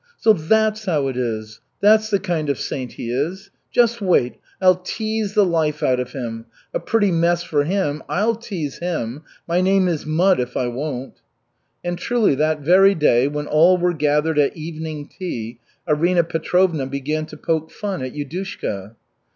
[0.17, 1.61] "So that's how it is.
[1.79, 3.51] That's the kind of saint he is.
[3.71, 6.47] Just wait, I'll tease the life out of him.
[6.73, 8.01] A pretty mess for him!
[8.09, 9.21] I'll tease him.
[9.47, 11.79] My name is mud if I won't," jested Arina Petrovna.
[11.91, 17.27] And truly, that very day, when all were gathered at evening tea, Arina Petrovna began
[17.27, 18.95] to poke fun at Yudushka.